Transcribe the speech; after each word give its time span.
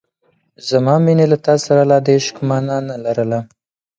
زما 0.67 0.95
مینې 1.05 1.25
له 1.31 1.37
تا 1.45 1.55
سره 1.65 1.81
لا 1.89 1.97
د 2.05 2.07
عشق 2.17 2.35
مانا 2.49 2.77
نه 2.89 2.95
لرله. 3.05 3.39